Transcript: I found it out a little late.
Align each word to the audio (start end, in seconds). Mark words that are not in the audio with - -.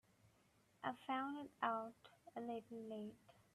I 0.83 0.93
found 1.05 1.37
it 1.45 1.51
out 1.61 1.93
a 2.35 2.41
little 2.41 2.79
late. 2.89 3.21